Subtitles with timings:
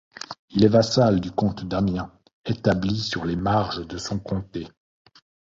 [0.49, 2.11] Il est vassal du comte d'Amiens,
[2.43, 4.67] établi sur les marges de son comté.